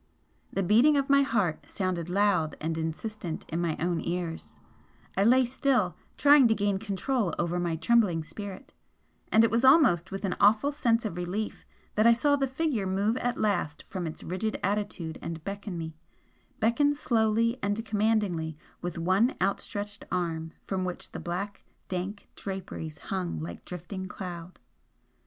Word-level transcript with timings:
The 0.51 0.63
beating 0.63 0.97
of 0.97 1.11
my 1.11 1.21
heart 1.21 1.69
sounded 1.69 2.09
loud 2.09 2.55
and 2.59 2.75
insistent 2.75 3.45
in 3.49 3.61
my 3.61 3.77
own 3.77 4.01
ears, 4.03 4.59
I 5.15 5.23
lay 5.23 5.45
still, 5.45 5.95
trying 6.17 6.47
to 6.47 6.55
gain 6.55 6.79
control 6.79 7.35
over 7.37 7.59
my 7.59 7.75
trembling 7.75 8.23
spirit, 8.23 8.73
and 9.31 9.43
it 9.43 9.51
was 9.51 9.63
almost 9.63 10.09
with 10.09 10.25
an 10.25 10.35
awful 10.39 10.71
sense 10.71 11.05
of 11.05 11.17
relief 11.17 11.67
that 11.93 12.07
I 12.07 12.13
saw 12.13 12.35
the 12.35 12.47
figure 12.47 12.87
move 12.87 13.15
at 13.17 13.37
last 13.37 13.83
from 13.83 14.07
its 14.07 14.23
rigid 14.23 14.59
attitude 14.63 15.19
and 15.21 15.43
beckon 15.43 15.77
me 15.77 15.93
beckon 16.59 16.95
slowly 16.95 17.59
and 17.61 17.85
commandingly 17.85 18.57
with 18.81 18.97
one 18.97 19.35
outstretched 19.39 20.03
arm 20.11 20.51
from 20.63 20.83
which 20.83 21.11
the 21.11 21.19
black, 21.19 21.63
dank 21.89 22.27
draperies 22.35 22.97
hung 22.97 23.39
like 23.39 23.65
drifting 23.65 24.07
cloud. 24.07 24.57